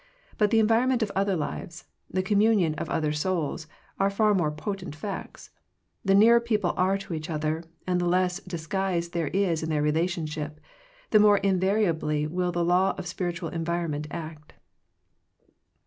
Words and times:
But 0.39 0.49
the 0.49 0.57
environment 0.57 1.03
of 1.03 1.11
other 1.11 1.35
lives, 1.35 1.83
the 2.09 2.23
communion 2.23 2.73
of 2.73 2.89
other 2.89 3.13
souls, 3.13 3.67
are 3.99 4.09
far 4.09 4.33
more 4.33 4.49
potent 4.51 4.95
facts. 4.95 5.51
The 6.03 6.15
nearer 6.15 6.39
people 6.39 6.73
are 6.75 6.97
to 6.97 7.13
each 7.13 7.29
other, 7.29 7.65
and 7.85 8.01
the 8.01 8.07
less 8.07 8.39
disguise 8.39 9.09
there 9.09 9.27
is 9.27 9.61
in 9.61 9.69
their 9.69 9.83
relationship, 9.83 10.59
the 11.11 11.19
more 11.19 11.37
invariably 11.37 12.25
will 12.25 12.51
the 12.51 12.65
law 12.65 12.95
of 12.97 13.05
spir 13.05 13.31
itual 13.33 13.51
environment 13.53 14.07
act. 14.09 14.53